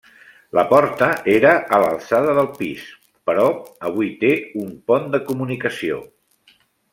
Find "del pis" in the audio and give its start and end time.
2.37-2.87